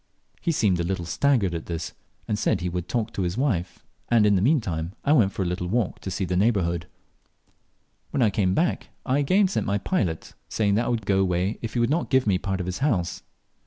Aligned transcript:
He 0.41 0.51
seemed 0.51 0.79
a 0.79 0.83
little 0.83 1.05
staggered 1.05 1.53
at 1.53 1.67
this, 1.67 1.93
and 2.27 2.39
said 2.39 2.59
he, 2.61 2.69
would 2.69 2.87
talk 2.89 3.13
to 3.13 3.21
his 3.21 3.37
wife, 3.37 3.85
and 4.09 4.25
in 4.25 4.33
the 4.33 4.41
meantime 4.41 4.93
I 5.05 5.13
went 5.13 5.31
for 5.31 5.43
a 5.43 5.45
little 5.45 5.67
walk 5.67 5.99
to 5.99 6.09
see 6.09 6.25
the 6.25 6.35
neighbourhood. 6.35 6.87
When 8.09 8.23
I 8.23 8.31
came 8.31 8.55
back, 8.55 8.89
I 9.05 9.19
again 9.19 9.47
sent 9.47 9.67
my 9.67 9.77
pilot, 9.77 10.33
saying 10.49 10.73
that 10.73 10.85
I 10.85 10.89
would 10.89 11.05
go 11.05 11.19
away 11.19 11.59
if 11.61 11.75
he 11.75 11.79
would 11.79 11.91
not 11.91 12.09
dive 12.09 12.25
me 12.25 12.39
part 12.39 12.59
of 12.59 12.65
his 12.65 12.79
house. 12.79 13.21